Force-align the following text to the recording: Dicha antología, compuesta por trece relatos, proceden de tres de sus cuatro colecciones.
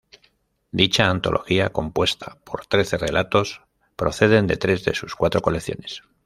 Dicha 0.71 1.11
antología, 1.11 1.69
compuesta 1.71 2.39
por 2.43 2.65
trece 2.65 2.97
relatos, 2.97 3.61
proceden 3.95 4.47
de 4.47 4.57
tres 4.57 4.83
de 4.83 4.95
sus 4.95 5.13
cuatro 5.13 5.41
colecciones. 5.43 6.01